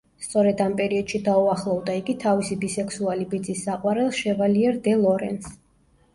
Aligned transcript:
სწორედ 0.25 0.61
ამ 0.63 0.71
პერიოდში 0.77 1.19
დაუახლოვდა 1.27 1.97
იგი 1.99 2.15
თავისი 2.23 2.57
ბისექსუალი 2.65 3.29
ბიძის 3.35 3.63
საყვარელ 3.69 4.11
შევალიერ 4.23 4.83
დე 4.91 4.97
ლორენს. 5.05 5.55